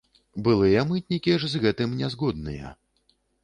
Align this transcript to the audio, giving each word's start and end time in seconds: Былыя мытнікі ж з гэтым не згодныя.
Былыя 0.47 0.85
мытнікі 0.93 1.37
ж 1.45 1.51
з 1.53 1.63
гэтым 1.67 1.95
не 2.03 2.13
згодныя. 2.17 2.77